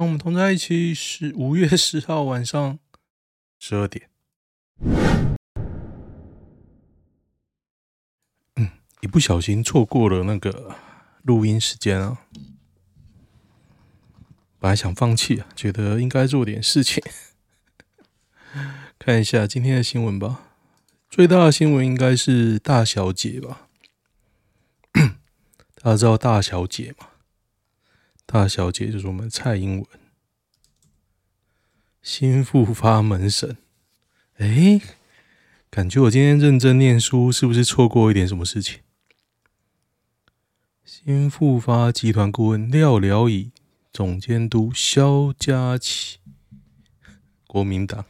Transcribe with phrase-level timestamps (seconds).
[0.00, 2.78] 那我们同在一起是五月十号晚上
[3.58, 4.08] 十二点。
[8.54, 8.70] 嗯，
[9.00, 10.76] 一不小心错过了那个
[11.22, 12.18] 录音时间啊！
[14.60, 17.02] 本来想放弃啊，觉得应该做点事情。
[19.00, 20.44] 看一下今天的新闻吧。
[21.10, 23.66] 最大的新闻应该是大小姐吧？
[25.82, 27.08] 大家知道大小姐吗？
[28.30, 29.86] 大小姐就是我们蔡英文，
[32.02, 33.56] 新复发门神。
[34.36, 34.82] 哎，
[35.70, 38.80] 感觉我今天认真念书，是不是错过一点什么事情？
[40.84, 43.50] 新复发集团顾问廖了以
[43.90, 46.18] 总监督萧佳琪，
[47.46, 48.04] 国民党。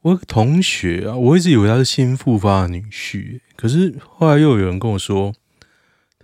[0.00, 5.32] 我同学啊，我一直以为他是新复发的女婿，可是后来又有人跟我说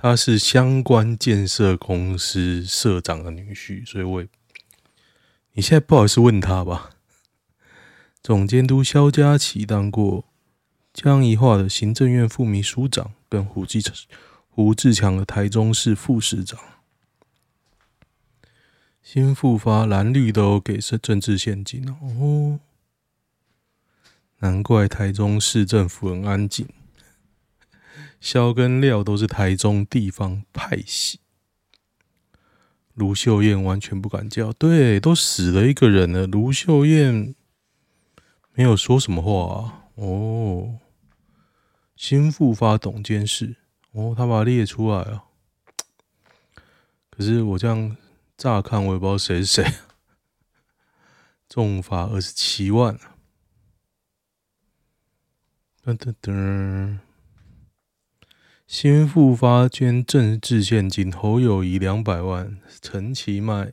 [0.07, 4.29] 他是相关建设公司社长的女婿，所以我也，
[5.55, 6.91] 你现在不好意思问他吧？
[8.23, 10.25] 总监督萧佳琪当过
[10.95, 13.83] 江宜化的行政院副秘书长，跟胡志
[14.49, 16.61] 胡志强的台中市副市长。
[19.03, 22.61] 新复发蓝绿都给是政治献金哦。
[24.39, 26.69] 难怪台中市政府很安静，
[28.27, 31.21] 萧跟廖都是台中地方派系，
[32.95, 37.37] 卢秀燕完全不敢叫，对，都死了一个人了，卢秀燕
[38.53, 39.87] 没有说什么话啊。
[39.95, 40.81] 哦，
[41.95, 43.59] 新复发董监事，
[43.93, 45.27] 哦，他把它列出来啊。
[47.09, 47.97] 可是我这样
[48.37, 49.73] 乍看，我也不知道谁是谁，
[51.49, 52.99] 重罚二十七万。
[55.85, 56.99] 噔噔噔！
[58.67, 63.73] 新复发捐政治献金，侯友宜两百万，陈其迈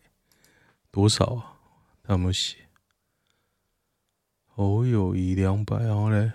[0.91, 1.58] 多少啊？
[2.03, 2.69] 他们写
[4.45, 6.33] 侯友宜两百，然后嘞，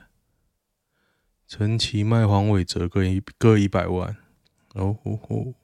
[1.46, 4.16] 陈其迈、黄伟哲各一各一百万。
[4.74, 5.54] 哦吼吼！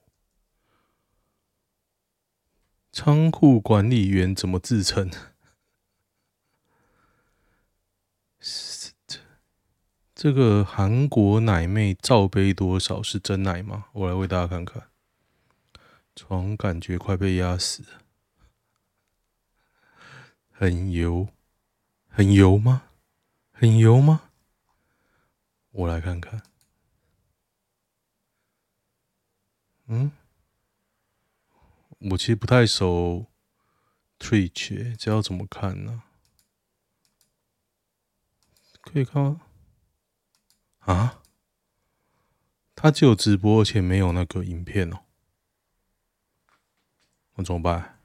[2.92, 5.10] 仓库管理员怎么自称？
[10.14, 13.86] 这个韩国奶妹罩杯多少是真奶吗？
[13.92, 14.88] 我来为大家看看。
[16.14, 18.00] 床感觉快被压死了，
[20.52, 21.28] 很油，
[22.06, 22.84] 很油吗？
[23.50, 24.30] 很油吗？
[25.72, 26.44] 我来看看。
[29.86, 30.12] 嗯，
[31.98, 33.26] 我其实不太熟
[34.20, 36.04] Twitch，这要怎么看呢？
[38.80, 39.40] 可以看吗？
[40.84, 41.22] 啊，
[42.74, 45.00] 他只有直播，而且没有那个影片哦。
[47.36, 48.00] 那怎么办？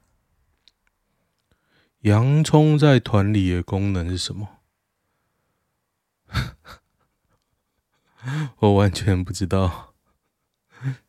[2.00, 4.60] 洋葱在团里的功能是什么？
[8.60, 9.94] 我完全不知道。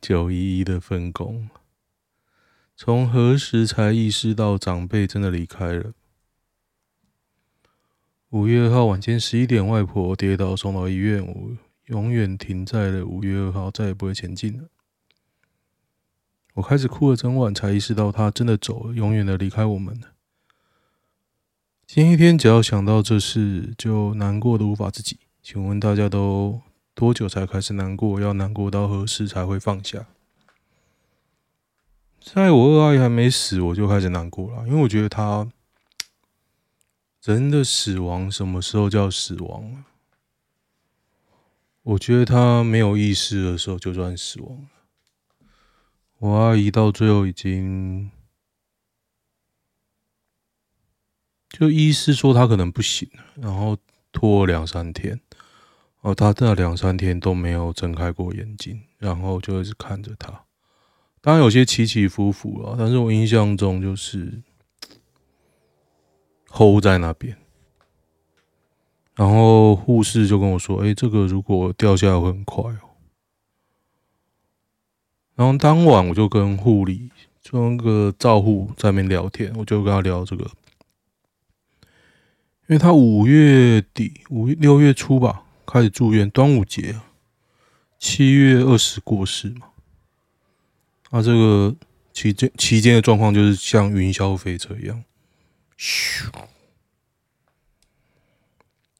[0.01, 1.49] 九一一的分工，
[2.75, 5.93] 从何时才意识到长辈真的离开了？
[8.31, 11.51] 五月二号晚间十一点，外婆跌倒送到医院，我
[11.87, 14.69] 永远停在了五月二号，再也不会前进了。
[16.53, 20.13] 我开始哭了整晚，才意识到她真的走了，永远的离开我们了。
[21.85, 25.17] 今天一天，只要想到这事，就难过的无法自己。
[25.43, 26.61] 请问大家都
[26.95, 28.21] 多久才开始难过？
[28.21, 30.05] 要难过到何时才会放下？
[32.23, 35.51] 在我二阿姨还没死，我就开始难过了，因为我觉得她。
[37.23, 39.85] 人的死亡什么时候叫死亡啊？
[41.83, 44.67] 我觉得他没有意识的时候就算死亡了。
[46.17, 48.09] 我阿姨到最后已经，
[51.49, 53.77] 就医师说他可能不行了，然后
[54.11, 55.21] 拖了两三天，
[56.01, 60.45] 哦，他那两三天都没有睁开过眼睛，然后就一直看着他。
[61.21, 64.41] 当然有些起起伏伏了，但是我印象中就是。
[66.51, 67.37] Hold 在那边，
[69.15, 72.79] 然后护士就跟我说：“哎，这个如果掉下来会很快哦。”
[75.35, 77.09] 然后当晚我就跟护理，
[77.41, 80.43] 就那个照护在那边聊天，我就跟他聊这个，
[82.67, 86.99] 因为他五月底、五六月初吧开始住院，端午节
[87.97, 89.67] 七月二十过世嘛。
[91.09, 91.75] 他这个
[92.13, 95.03] 期间期间的状况就是像云霄飞车一样。
[95.81, 96.29] 咻，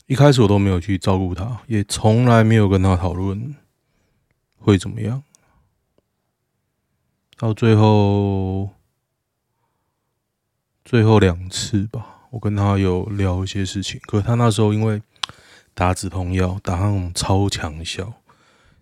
[0.07, 3.55] 一开始我都没有去照顾他，也从来没有跟他讨论
[4.57, 5.21] 会怎么样。
[7.37, 8.71] 到最后
[10.83, 14.01] 最后两次吧，我跟他有聊一些事情。
[14.07, 15.03] 可他那时候因为
[15.75, 18.11] 打止痛药，打那种超强效，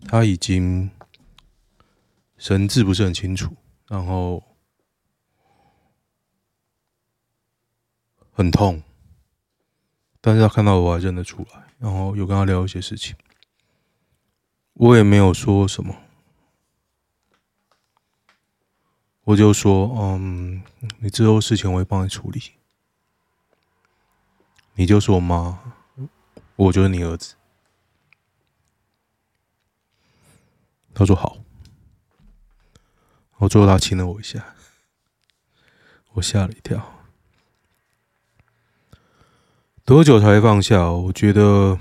[0.07, 0.89] 他已经
[2.37, 3.53] 神志不是很清楚，
[3.89, 4.41] 然后
[8.39, 8.81] 很痛。
[10.21, 13.17] 但是他看到我还认得出来，然后有跟他聊一些事情，
[14.75, 15.93] 我也没有说什么。
[19.23, 20.63] 我就说，嗯，
[20.99, 22.41] 你之后事情我会帮你处理。
[24.75, 25.73] 你就是我妈，
[26.55, 27.35] 我就是你儿子。
[30.93, 31.39] 他说好。
[33.39, 34.55] 我最后他亲了我一下，
[36.13, 36.98] 我吓了一跳。
[39.89, 40.91] 多久才会放下？
[40.91, 41.79] 我觉得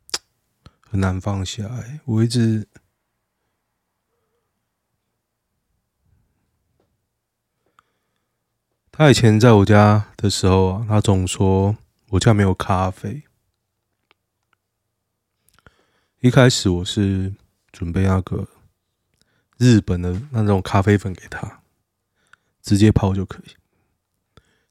[0.86, 1.66] 很难放下。
[1.66, 2.68] 哎，我一直。
[8.92, 11.74] 他以前在我家的时候啊，他总说
[12.10, 13.22] 我家没有咖啡。
[16.18, 17.34] 一开始我是
[17.72, 18.46] 准备那个
[19.56, 21.62] 日本的那种咖啡粉给他，
[22.60, 23.56] 直接泡就可以。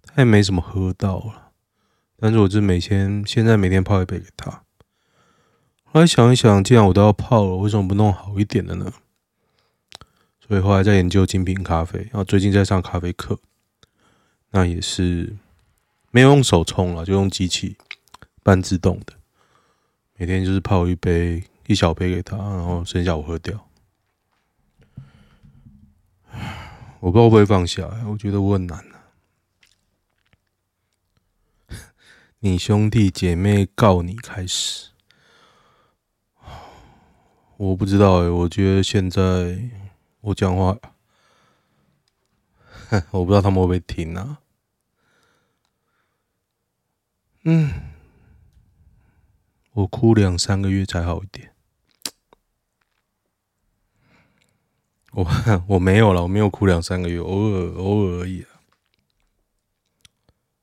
[0.03, 1.48] 他也没什么喝到了，
[2.21, 4.63] 但是我是每天现在每天泡一杯给他。
[5.85, 8.91] 后来想一想，既然我都要泡了，为什么不弄好一点的呢？
[10.45, 13.39] 所以后来在研究精品咖啡，然后最近在上咖啡课。
[14.51, 15.35] 那也是
[16.11, 17.77] 没有用手冲了，就用机器
[18.43, 19.13] 半自动的。
[20.17, 23.67] 每天就是泡一杯一小杯给他，然后剩下我喝掉。
[26.99, 28.83] 我不知道会不会放下，我觉得我很难。
[32.41, 34.91] 你兄弟姐妹告你开始，
[37.57, 39.69] 我不知道哎，我觉得现在
[40.21, 40.77] 我讲话。
[43.11, 44.39] 我不知道他们会不会听啊？
[47.43, 47.71] 嗯，
[49.73, 51.51] 我哭两三个月才好一点。
[55.11, 55.27] 我
[55.67, 58.45] 我没有了，我没有哭两三个月，偶尔偶尔而已。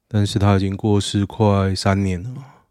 [0.08, 2.64] 但是他已经过世快三年了，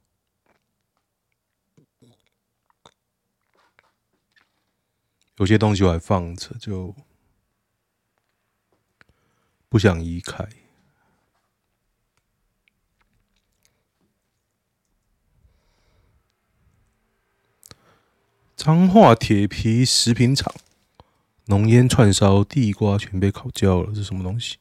[5.38, 6.96] 有些东西我还放着，就。
[9.68, 10.48] 不想移开。
[18.56, 20.56] 彰化铁皮食品厂，
[21.48, 24.60] 浓烟串烧，地瓜全被烤焦了，是什么东西？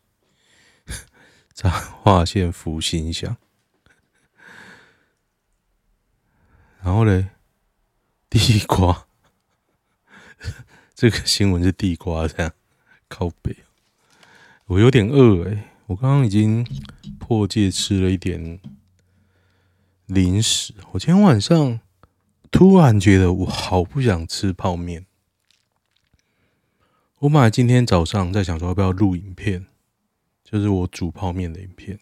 [1.55, 3.37] 彰化县福兴乡。
[6.83, 7.29] 然后嘞，
[8.29, 9.07] 地瓜，
[10.95, 12.53] 这个新闻是地瓜这样
[13.09, 13.57] 靠北。
[14.67, 16.67] 我有点饿哎，我刚刚已经
[17.19, 18.61] 破戒吃了一点
[20.07, 20.75] 零食。
[20.93, 21.81] 我今天晚上
[22.51, 25.07] 突然觉得我好不想吃泡面。
[27.21, 29.67] 我本来今天早上在想说要不要录影片，
[30.45, 31.99] 就是我煮泡面的影片，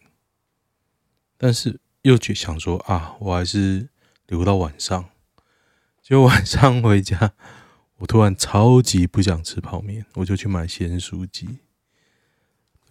[1.37, 3.89] 但是又去想说啊，我还是
[4.27, 5.09] 留到晚上。
[6.01, 7.33] 结果晚上回家，
[7.97, 11.59] 我突然超级不想吃泡面，我就去买咸酥鸡。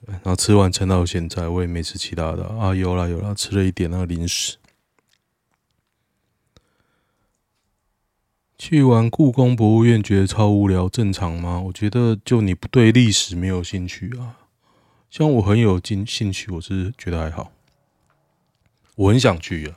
[0.06, 4.56] 然后吃完撑到现在，我也没吃其他的啊，有了有了，吃了一点那个零食。
[8.58, 11.60] 去完故宫博物院觉得超无聊，正常吗？
[11.60, 14.41] 我觉得就你不对历史没有兴趣啊，
[15.12, 17.52] 像我很有兴兴趣，我是觉得还好，
[18.94, 19.76] 我很想去啊。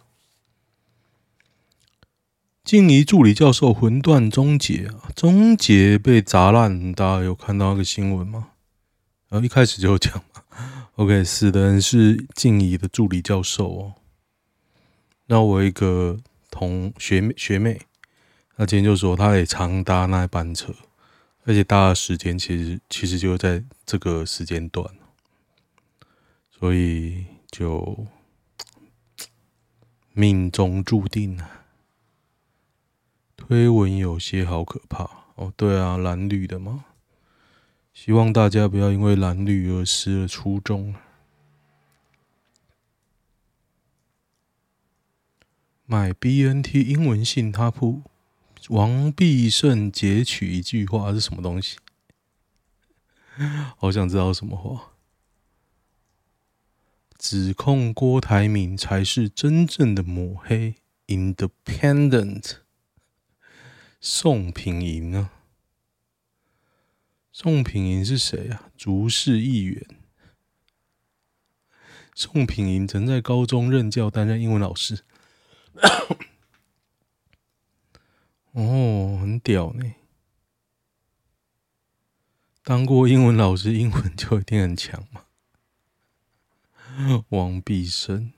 [2.63, 8.51] 静怡助理教授魂断终结啊，终结被砸烂，大家有看到那个新闻吗？
[9.27, 10.43] 然后一开始就讲嘛
[10.95, 13.93] ，OK，死的人是静怡的助理教授哦。
[15.25, 16.17] 那我一个
[16.49, 17.81] 同学学妹，
[18.55, 20.73] 她今天就说她也常搭那班车，
[21.43, 24.89] 而且搭的时间其实其实就在这个时间段，
[26.57, 28.07] 所以就
[30.13, 31.65] 命中注定啊。
[33.35, 35.03] 推文有些好可怕
[35.35, 36.85] 哦，对啊，蓝绿的嘛。
[37.93, 40.95] 希望大家不要因为蓝绿而失了初衷。
[45.85, 48.01] 买 BNT 英文信他铺，
[48.69, 51.77] 王必胜截取一句话是什么东西？
[53.77, 54.94] 好想知道什么话。
[57.27, 60.75] 指控郭台铭才是真正的抹黑
[61.07, 62.57] ，Independent。
[63.99, 65.31] 宋品莹呢？
[67.31, 68.69] 宋品莹是谁啊？
[68.77, 69.83] 竹市议员。
[72.13, 75.03] 宋品莹曾在高中任教，担任英文老师。
[78.53, 79.95] 哦，很屌呢！
[82.61, 85.23] 当过英文老师，英文就一定很强嘛。
[87.29, 88.31] 王必胜，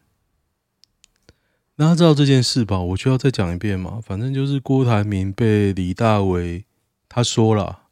[1.76, 2.80] 大家知道这件事吧？
[2.80, 4.02] 我需要再讲一遍嘛？
[4.02, 6.66] 反正就是郭台铭被李大为
[7.08, 7.84] 他说了，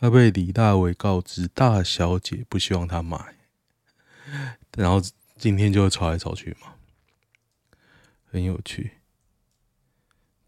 [0.00, 3.36] 他被李大为告知大小姐不希望他买，
[4.76, 5.00] 然后
[5.36, 6.74] 今天就会吵来吵去嘛，
[8.30, 8.92] 很有趣。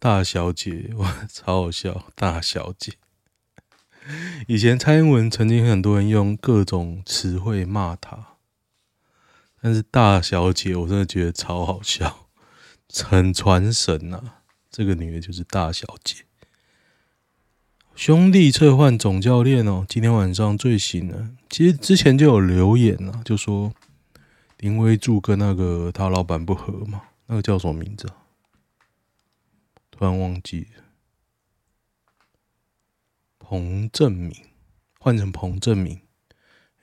[0.01, 2.11] 大小姐，哇，超好笑！
[2.15, 2.95] 大小姐，
[4.49, 8.30] 以前蔡英文曾经很多人用各种词汇骂她，
[9.63, 12.29] 但是大小姐，我真的觉得超好笑，
[13.05, 14.43] 很传神啊！
[14.71, 16.25] 这个女的就是大小姐。
[17.95, 23.75] 兄弟撤换总教练哦，今天晚上最新的，其实之前就有留言啊，就说
[24.59, 28.09] 林威助跟那个他老板不合嘛，那个叫什么名字？
[29.91, 30.85] 突然忘记了，
[33.39, 34.33] 彭正明
[34.99, 36.01] 换成彭正明，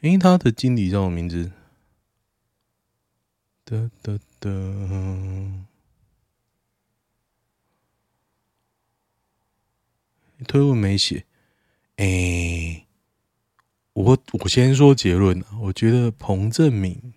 [0.02, 1.52] 因为他的经理叫什么名字？
[3.68, 4.50] 得得得，
[10.48, 11.26] 推文没写。
[11.98, 12.86] 哎、
[13.92, 17.14] 我我先说结论啊，我觉得彭政闵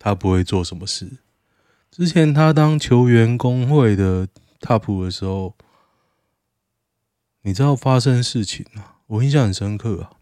[0.00, 1.18] 他不会做什么事。
[1.92, 4.28] 之前他当球员工会的。
[4.64, 5.56] 踏普的时候，
[7.40, 8.98] 你知道发生事情啊？
[9.08, 10.12] 我印象很深刻啊！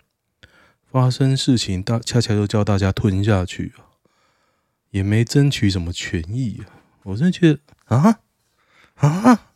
[0.87, 3.90] 发生事情，大恰恰就叫大家吞下去啊，
[4.91, 6.71] 也没争取什么权益啊！
[7.05, 8.21] 我真的觉得啊
[8.97, 9.53] 啊，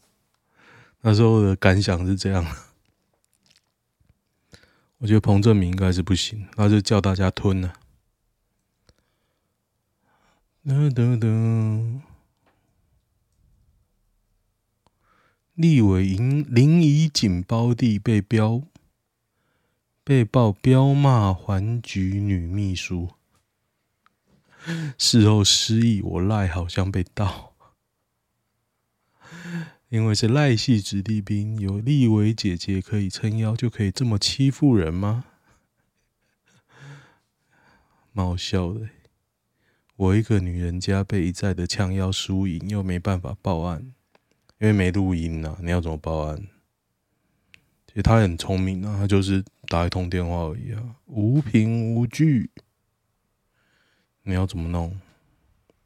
[1.02, 2.44] 那时候的感想是这样。
[4.98, 7.74] 我觉得彭正明应该是不行，那就叫大家吞了。
[10.64, 12.00] 噔噔噔。
[15.54, 18.62] 立委林林宜景包地被标
[20.02, 23.10] 被曝飙骂环局女秘书，
[24.96, 27.54] 事后失忆，我赖好像被盗，
[29.88, 35.26] 因为是赖系子弟兵，有立委姐姐可以撑腰，就可以这么欺负人吗？
[38.12, 38.88] 蛮好笑的，
[39.96, 43.92] 我一个女人家被一再的呛腰输赢，又没办法报案。
[44.60, 46.46] 因为没录音呐、你要怎么报案？
[47.86, 52.50] 其实他很聪明啊，他就是打一通电话而已啊，无凭无据。
[54.24, 55.00] 你要怎么弄？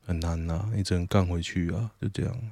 [0.05, 2.51] 很难呐、啊，你只能干回去啊，就这样。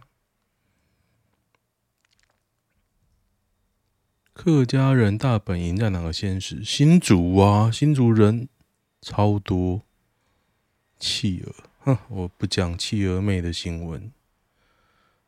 [4.35, 6.63] 客家人大本营在哪个县市？
[6.63, 8.49] 新竹啊，新竹人
[9.01, 9.83] 超多。
[10.99, 14.11] 企鹅，哼，我不讲企鹅妹的新闻。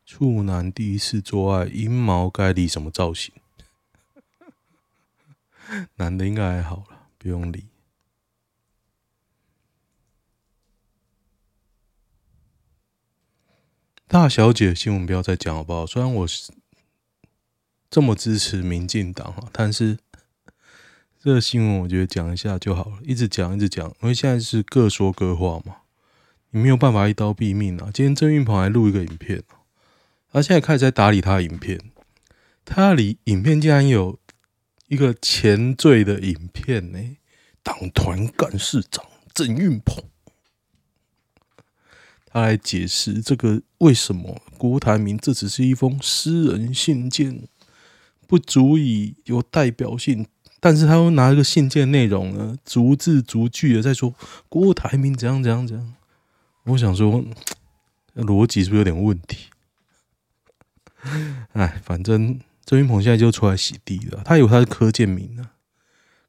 [0.05, 3.33] 处男第一次做爱，阴毛该理什么造型？
[5.97, 7.68] 男的应该还好了，不用理。
[14.09, 15.85] 大小姐新闻不要再讲好不好？
[15.85, 16.51] 虽然我是
[17.91, 19.99] 这么支持民进党啊，但是
[21.19, 25.81] 这个新闻我觉得讲一下就好了，一直讲一直讲，因为现在是各说各话嘛，
[26.49, 27.91] 你没有办法一刀毙命啊。
[27.93, 29.43] 今天郑运鹏还录一个影片。
[30.31, 31.79] 他现在开始在打理他的影片，
[32.65, 34.17] 他里影片竟然有
[34.87, 36.99] 一个前缀的影片呢，
[37.61, 40.03] 党团干事长郑运鹏，
[42.25, 47.47] 他来解释这个为什么郭台铭这只是一封私人信件，
[48.27, 50.27] 不足以有代表性，
[50.59, 54.13] 但是他又拿一个信件内容呢，逐字逐句的在说
[54.47, 55.93] 郭台铭怎样怎样怎样，
[56.65, 57.23] 我想说
[58.15, 59.47] 逻辑是不是有点问题？
[61.53, 64.21] 哎，反正郑云鹏现在就出来洗地了。
[64.25, 65.51] 他以为他是柯建铭呢，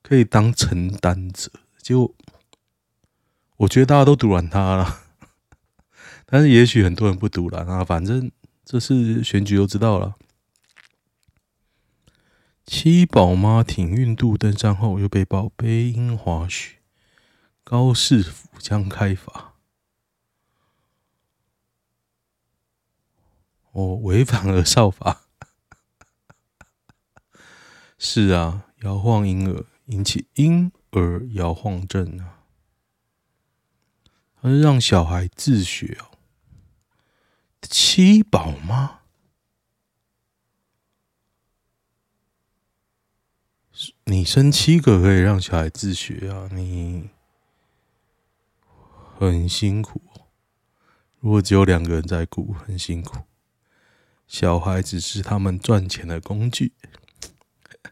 [0.02, 1.50] 可以当承担者。
[1.82, 2.14] 结果
[3.56, 5.00] 我觉得大家都赌烂他了，
[6.30, 7.84] 但是也许很多人不读了啊。
[7.84, 8.30] 反正
[8.64, 10.16] 这次选举都知道了。
[12.64, 16.76] 七宝妈挺孕度登山后又被曝背阴滑雪，
[17.64, 19.54] 高市府将开罚。
[23.72, 25.22] 哦，违反儿少法，
[27.98, 32.44] 是啊，摇晃婴儿引起婴儿摇晃症啊，
[34.40, 36.09] 他是让小孩自学哦，
[37.62, 39.00] 七宝吗？
[44.04, 47.10] 你生七个可以让小孩自学啊，你
[49.18, 50.02] 很辛苦。
[51.20, 53.18] 如果只有两个人在顾，很辛苦。
[54.26, 56.72] 小孩只是他们赚钱的工具。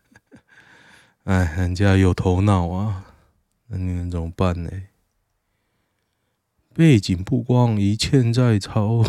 [1.24, 3.14] 哎，人家有头脑啊，
[3.66, 4.70] 那你能怎么办呢？
[6.74, 9.02] 背景曝光，一欠在朝，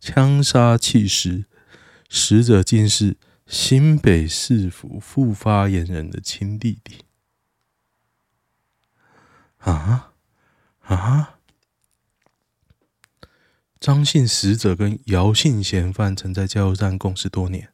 [0.00, 1.46] 枪杀弃尸，
[2.08, 7.04] 死者竟是新北市府副发言人的亲弟弟。
[9.58, 10.12] 啊
[10.82, 11.38] 啊！
[13.80, 17.72] 张姓死者跟姚姓嫌犯曾在加油站共事多年，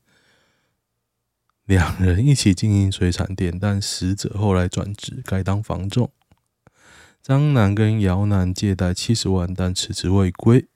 [1.64, 6.10] 两人一起经营水产店，但死者后来转职改当房仲。
[7.22, 10.68] 张男跟姚男借贷七十万，但迟迟未归。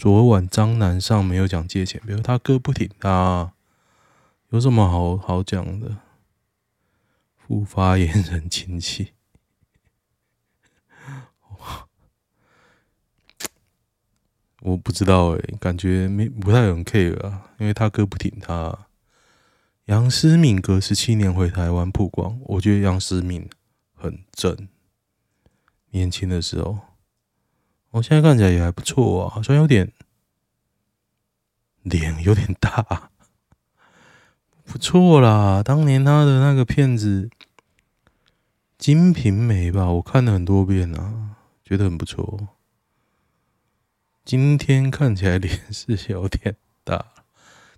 [0.00, 3.52] 昨晚张南上没有讲借钱，比如他哥不挺他，
[4.48, 5.98] 有什么好好讲的？
[7.36, 9.12] 副发言人亲戚，
[14.62, 18.86] 我不知道哎，感觉没不太有人 care 啊，因为他哥不挺他。
[19.84, 23.46] 杨思敏隔十七年回台湾曝光，我觉得杨思敏
[23.94, 24.66] 很正。
[25.90, 26.78] 年轻的时候，
[27.90, 29.92] 我现在看起来也还不错啊，好像有点
[31.82, 33.10] 脸有点大，
[34.64, 35.62] 不错啦。
[35.62, 37.28] 当年他的那个片子
[38.78, 42.48] 《金瓶梅》吧，我看了很多遍啊，觉得很不错。
[44.24, 46.54] 今天看起来脸是有点
[46.84, 47.04] 大，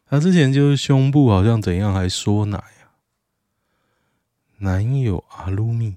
[0.05, 3.01] 他之前就是胸部好像怎样还说奶啊，
[4.59, 5.97] 男友阿鲁米。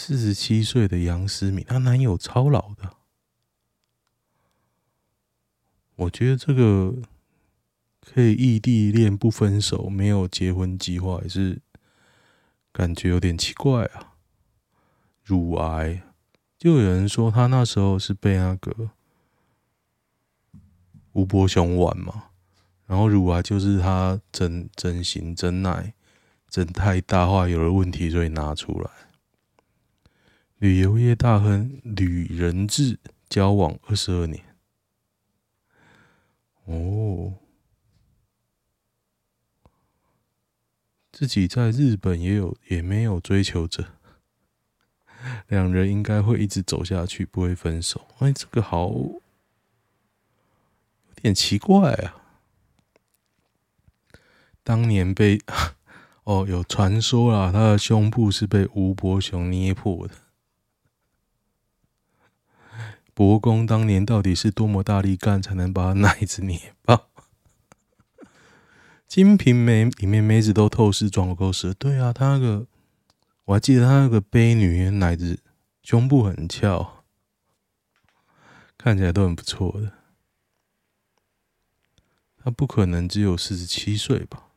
[0.00, 2.94] 四十七岁的杨思敏，她男友超老的。
[5.96, 6.94] 我觉得这个
[8.00, 11.60] 可以异地恋不分手，没有结婚计划，也是
[12.72, 14.14] 感觉有点奇怪啊。
[15.24, 16.04] 乳癌，
[16.56, 18.90] 就有人说他那时候是被那个
[21.10, 22.26] 吴伯雄玩嘛，
[22.86, 25.92] 然后乳癌就是他整整形整奶
[26.48, 28.88] 整太大话有了问题，所以拿出来。
[30.58, 34.44] 旅游业大亨吕仁志交往二十二年，
[36.64, 37.34] 哦，
[41.12, 43.86] 自己在日本也有也没有追求者，
[45.46, 48.08] 两人应该会一直走下去，不会分手。
[48.18, 49.22] 哎，这个好有
[51.22, 52.16] 点奇怪啊！
[54.64, 55.40] 当年被
[56.24, 60.14] 哦，有传说啦，他的胸部是被吴伯雄捏破的。
[63.18, 66.94] 伯公当年到底是多么大力干，才能把奶子捏爆？
[69.08, 72.68] 《金瓶梅》里面梅子都透视装够实，对啊，他那个
[73.46, 75.42] 我还记得他那个悲女奶子
[75.82, 77.02] 胸部很翘，
[78.78, 79.94] 看起来都很不错的。
[82.36, 84.50] 他不可能只有四十七岁吧？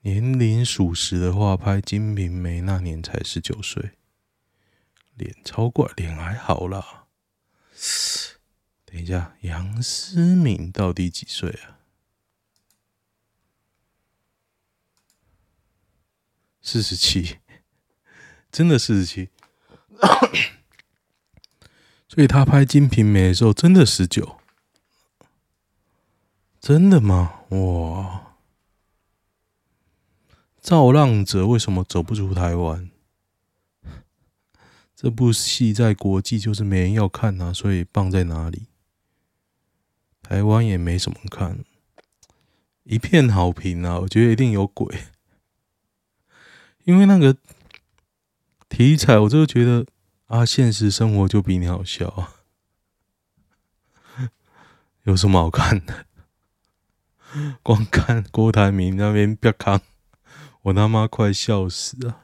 [0.00, 3.90] 年龄属实的话，拍《金瓶梅》那年才十九岁。
[5.22, 7.06] 脸超怪，脸还好啦。
[8.84, 11.78] 等一下，杨思敏到底几岁啊？
[16.60, 17.38] 四十七，
[18.50, 19.30] 真的四十七。
[22.08, 24.38] 所以他拍《金瓶梅》的时候真的十九，
[26.60, 27.44] 真的吗？
[27.50, 28.36] 哇！
[30.60, 32.91] 造浪者为什么走不出台湾？
[35.02, 38.68] 这部戏在国际就是没人要看啊，所以棒在哪里？
[40.22, 41.64] 台湾也没什么看，
[42.84, 43.98] 一片好评啊！
[43.98, 45.06] 我觉得一定有鬼，
[46.84, 47.36] 因为那个
[48.68, 49.84] 题材，我就觉得
[50.26, 52.36] 啊，现实生活就比你好笑啊，
[55.02, 56.06] 有什么好看的？
[57.64, 59.80] 光看郭台铭那边别看，
[60.62, 62.21] 我他妈快笑死啊！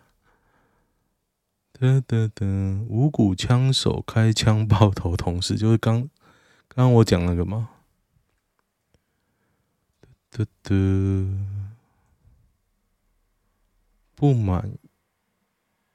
[1.79, 6.11] 得得得，无辜枪手开枪爆头同事， 就是刚
[6.69, 7.71] 刚我讲那个吗？
[10.31, 11.27] 得得，
[14.15, 14.77] 不满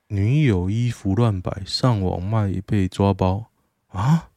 [0.08, 3.52] 女友衣服乱摆，上网卖被抓包
[3.90, 4.30] 啊！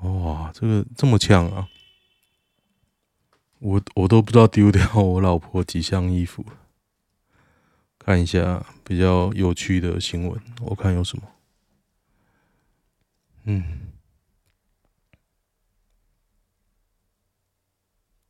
[0.00, 1.68] 哇，这个这么呛啊！
[3.60, 6.44] 我我都不知道丢掉我老婆几箱衣服。
[8.04, 11.28] 看一下比较有趣的新闻，我看有什么。
[13.44, 13.92] 嗯，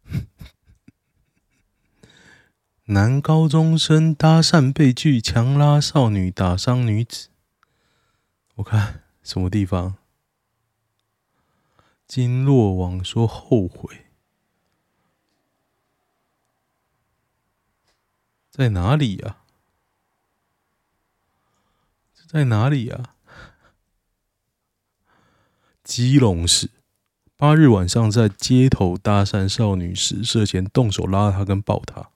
[2.85, 7.31] 男高中生搭讪被拒，强拉少女打伤女子。
[8.57, 9.97] 我看什么地方？
[12.07, 14.05] 金落网说后悔，
[18.51, 19.39] 在哪里呀？
[22.33, 23.15] 在哪里呀？
[25.85, 26.71] 基隆市
[27.37, 32.09] 八日晚上在街头搭讪少女时，涉嫌动手拉她跟抱她。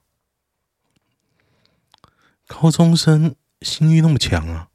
[2.47, 4.69] 高中生性欲那么强啊！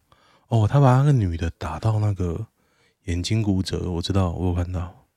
[0.46, 2.46] 哦，他把那个女的打到那个
[3.06, 5.08] 眼睛骨折，我知道，我有看到。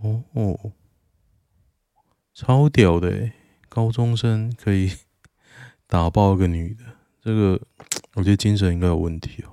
[0.00, 0.72] 哦哦，
[2.32, 3.32] 超屌的，
[3.68, 4.96] 高中生可以
[5.86, 6.95] 打爆一个女的，
[7.26, 7.60] 这个
[8.14, 9.50] 我觉得精神应该有问题哦。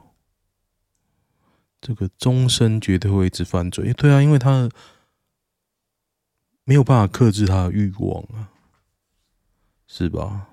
[1.82, 4.70] 这个终身绝对会一直犯罪，对啊，因为他
[6.66, 8.52] 没有办法克制他的欲望啊。
[9.88, 10.50] 是吧？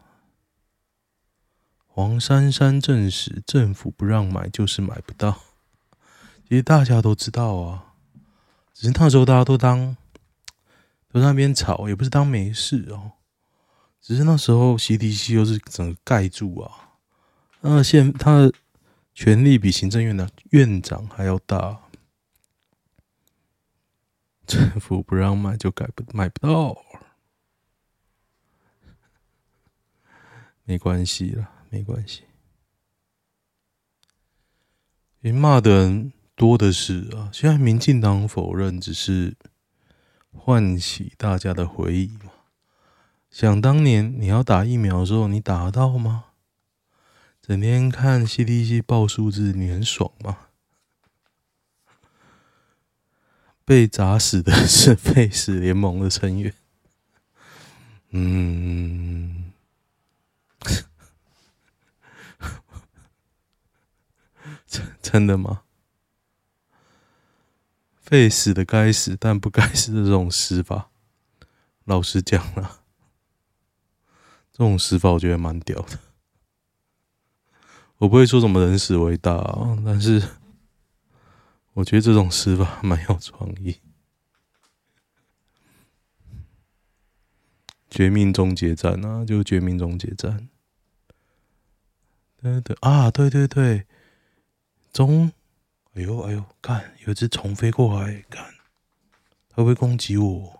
[1.87, 5.40] 黄珊珊证实，政府不让买就是买不到。
[6.48, 7.92] 其实大家都知道啊，
[8.72, 9.94] 只是那时候大家都当
[11.12, 13.12] 都在那边吵，也不是当没事哦。
[14.00, 16.80] 只是那时候 CDC 又是整个盖住啊，
[17.62, 18.53] 那现他的
[19.12, 21.81] 权力比行政院的院长还要大，
[24.46, 26.77] 政府不让卖就改不买不到。
[30.64, 32.23] 没关系了，没关系。
[35.20, 37.29] 你骂的人多的是啊！
[37.31, 39.37] 现在民进党否认，只是
[40.33, 42.31] 唤起大家的回忆嘛。
[43.29, 46.27] 想当年你要打疫苗的时候，你打得到吗？
[47.51, 50.39] 整天看 CDC 报数字，你很爽吗？
[53.65, 56.55] 被砸死的是废死联盟的成员。
[58.11, 59.51] 嗯。
[64.69, 65.65] 真真的吗？
[68.01, 70.93] 废死的该死，但不该死的这种死法，
[71.83, 72.83] 老实讲了，
[74.53, 75.99] 这种死法我觉得蛮屌的。
[78.01, 80.23] 我不会说什么人死为大啊，但是
[81.75, 83.77] 我觉得这种死法蛮有创意。
[87.91, 90.49] 绝命终结战啊，就绝命终结战。
[92.41, 93.85] 对对啊，对对对。
[94.95, 95.31] 中，
[95.93, 98.43] 哎呦哎呦，看有一只虫飞过来，看
[99.51, 100.60] 它会不会攻击我？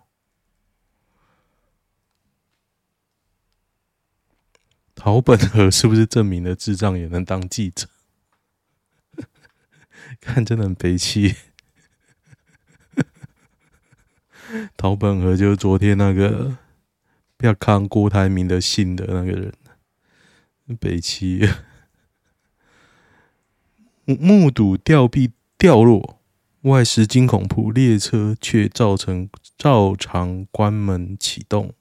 [5.03, 7.87] 桃本和是不是证明了智障也能当记者？
[10.21, 11.33] 看真的很悲戚。
[14.77, 16.55] 桃本和就是昨天那个
[17.35, 19.51] 不要看郭台铭的信的那个人，
[20.79, 21.49] 悲戚。
[24.05, 26.19] 目睹吊臂掉落，
[26.61, 31.73] 外实惊恐怖，列车却造成照常关门启动。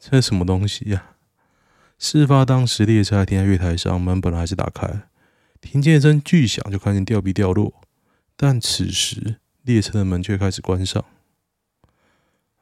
[0.00, 1.16] 这是什么东西呀、
[1.98, 5.08] 事发当时，列车还停在月台上，门本来还是打开，
[5.60, 7.74] 听见一声巨响，就看见吊臂掉落。
[8.36, 11.04] 但此时列车的门却开始关上，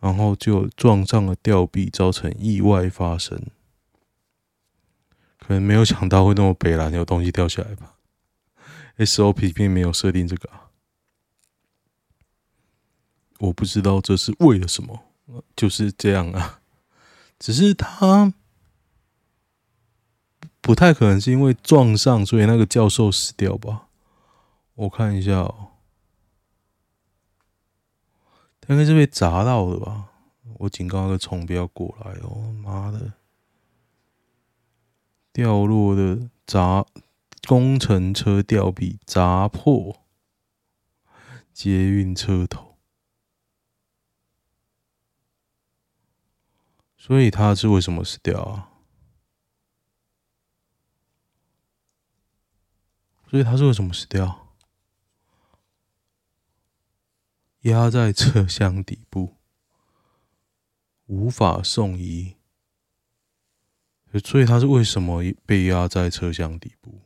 [0.01, 3.39] 然后就撞上了吊臂，造成意外发生。
[5.39, 7.97] 可能没有想到会那么北烂，有东西掉下来吧
[8.97, 10.49] ？SOP 并没有设定这个，
[13.39, 15.05] 我不知道这是为了什么，
[15.55, 16.61] 就是这样啊。
[17.39, 18.33] 只是他
[20.67, 23.87] 不太可能是因为撞上，所以那个教授死掉吧？
[24.75, 25.69] 我看一下哦，
[28.61, 30.09] 他应该是被砸到的吧？
[30.59, 32.53] 我警告那个虫不要过来哦！
[32.65, 33.13] 妈的！
[35.33, 36.85] 掉落的砸
[37.47, 40.03] 工程车吊臂砸破
[41.53, 42.75] 捷运车头，
[46.97, 48.71] 所以他是为什么死掉啊？
[53.29, 54.55] 所以他是为什么死掉？
[57.63, 59.35] 压在车厢底部，
[61.07, 62.37] 无法送医。
[64.25, 67.01] 所以他是为什么被压在车厢底部？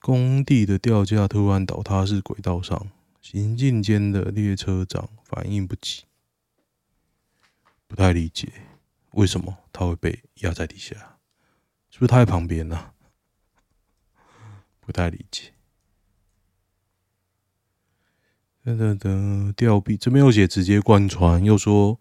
[0.00, 6.04] 工地的吊架突然倒塌至轨道上，行进间的列车长反应不及，
[7.86, 8.52] 不太理解
[9.12, 11.18] 为什么他会被压在底下，
[11.90, 12.91] 是不是他在旁边呢、
[14.92, 15.54] 不太理解。
[18.62, 21.98] 等等等，吊臂这边有写直接贯穿，又说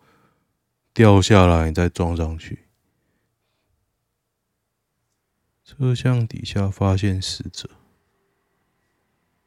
[0.93, 2.67] 掉下来再装上去。
[5.63, 7.69] 车厢底下发现死者，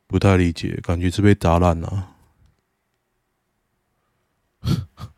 [0.07, 2.17] 不太理解，感觉是被砸烂了。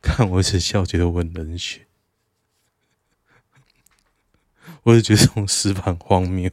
[0.00, 1.88] 看我一直笑，觉得我很冷血。
[4.84, 6.48] 我也觉得这种死法很荒谬。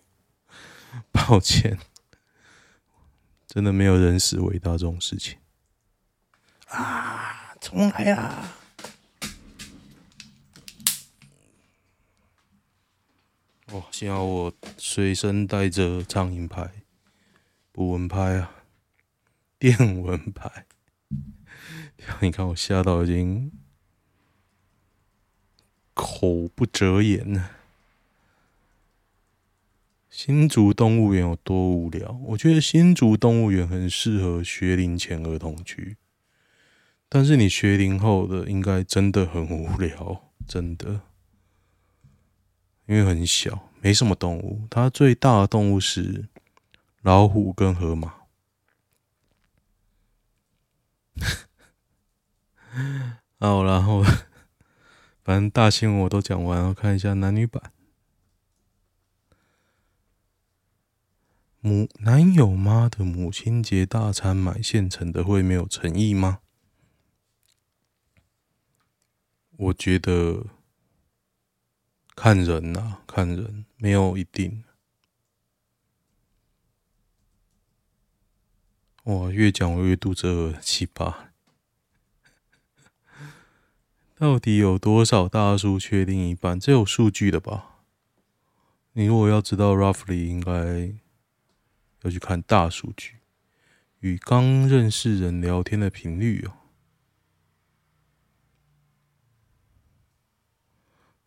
[1.13, 1.79] 抱歉，
[3.47, 5.37] 真的没有人死伟大这种事情。
[6.67, 8.57] 啊，重来啊！
[13.67, 16.69] 哇，幸好我随身带着苍蝇拍、
[17.71, 18.63] 捕蚊拍啊，
[19.57, 20.65] 电蚊拍。
[22.19, 23.51] 你看我吓到已经
[25.93, 27.51] 口不择言了。
[30.13, 32.11] 新竹动物园有多无聊？
[32.27, 35.97] 我觉得新竹动物园很适合学龄前儿童去，
[37.09, 41.01] 但是你学龄后的应该真的很无聊， 真的。
[42.85, 44.67] 因为很小，没什么动物。
[44.69, 46.29] 它最大的动物是
[47.01, 48.13] 老虎跟河马。
[53.39, 54.03] 好，然后
[55.23, 57.72] 反正大新闻我都讲完了，看一下男女版。
[61.65, 66.41] 母男友妈的母亲节大餐买现成的会没有诚意吗？
[69.55, 70.47] 我觉得。
[72.15, 74.65] 看人呐、看人没有一定。
[79.05, 81.31] 哇，越讲我越肚子饿，七八。
[84.15, 86.59] 到底有多少大叔缺另一半？
[86.59, 87.85] 这有数据的吧？
[88.91, 90.93] 你如果要知道 roughly，应该
[92.03, 93.17] 要去看大数据，
[93.99, 96.53] 与刚认识人聊天的频率哦。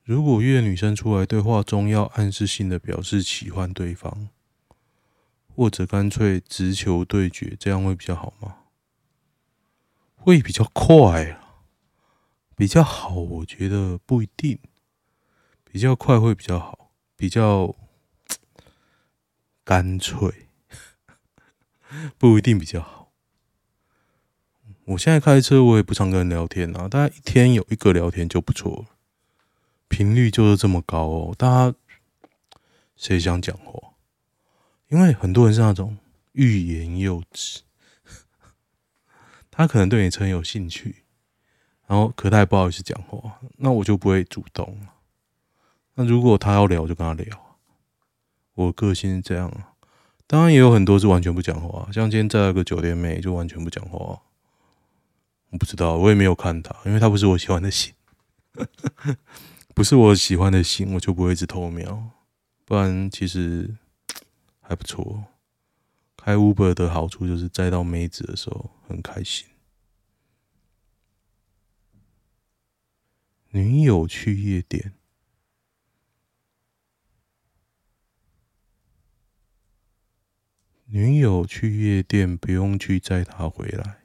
[0.04, 4.28] 如果约女生出来对话中要暗示性的表示喜欢对方，
[5.48, 8.58] 或者干脆直球对决，这样会比较好吗？
[10.14, 11.64] 会比较快啊，
[12.54, 14.58] 比较好，我觉得不一定。
[15.64, 17.74] 比较快会比较好，比较
[19.62, 20.45] 干脆，
[22.18, 23.12] 不一定比较好。
[24.84, 28.86] 我现在开车，我也不常跟人聊天啊，大概一天有一个聊天就不错了。
[29.88, 31.78] 频率就是这么高哦，大家
[32.96, 33.94] 谁想讲话？
[34.88, 35.98] 因为很多人是那种
[36.32, 37.62] 欲言又止，
[39.50, 41.04] 他可能对你车有兴趣，
[41.86, 44.78] 然后可他也不好意思讲话，那我就不会主动。
[45.94, 47.56] 那如果他要聊，我就跟他聊。
[48.54, 49.74] 我个性是这样啊，
[50.26, 54.20] 当然也有很多是完全不讲话，像今天在那个酒店妹就完全不讲话。
[55.50, 57.94] 我不知道，我也没有看她，因为她不是我喜欢的型。
[59.74, 62.10] 不是我喜欢的型，我就不会一直偷瞄。
[62.64, 63.76] 不然其实
[64.60, 65.24] 还不错。
[66.16, 69.46] 开 Uber 的好处就是载到妹子的时候很开心。
[73.50, 74.92] 女友去夜店，
[80.86, 83.98] 女友去夜店不用去载她回来。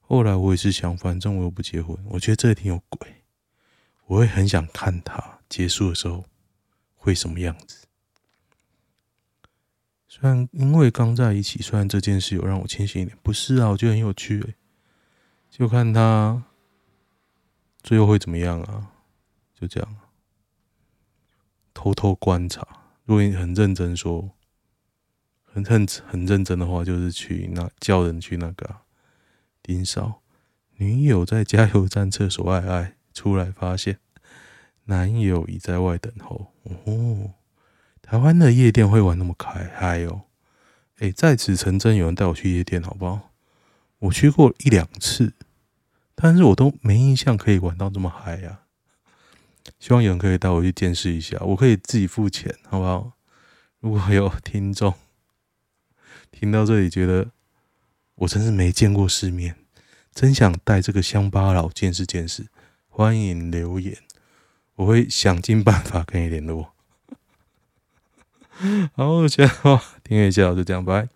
[0.00, 3.24] 后来我也是想，反正我又不结婚，我觉得这挺有鬼。
[4.06, 6.26] 我会很想看他结束的时候
[6.94, 7.86] 会什么样子。
[10.06, 14.54] 虽然因为刚在一起，虽然这件事有让我清醒一点，不是啊，我觉得很有趣诶。
[15.48, 16.44] 就看他
[17.82, 18.92] 最后会怎么样啊？
[19.58, 19.96] 就这样，
[21.72, 22.66] 偷偷观察。
[23.04, 24.30] 如果你很认真说，
[25.54, 28.68] 很很很认真的话，就是去那叫人去那个
[29.62, 30.20] 盯梢
[30.76, 32.94] 女友在加油站厕所爱爱。
[33.14, 34.00] 出来发现
[34.86, 36.52] 男友已在外等候。
[36.64, 37.30] 哦，
[38.02, 40.22] 台湾的夜店会玩那么开嗨哦！
[40.98, 43.30] 哎，在此成真，有人带我去夜店好不好？
[44.00, 45.32] 我去过一两次，
[46.16, 48.62] 但是我都没印象可以玩到这么嗨呀。
[49.78, 53.12] 希望有人可以带我去见识一下，我可以自己付钱，好不好？
[53.78, 54.92] 如果有听众
[56.34, 57.30] 听到这里，觉得
[58.16, 59.54] 我真是没见过世面，
[60.12, 62.46] 真想带这个乡巴佬见识见识。
[62.88, 63.96] 欢迎留言，
[64.74, 66.72] 我会想尽办法跟你联络。
[68.94, 71.08] 好，我觉得，哦，听一下，就这样，拜拜。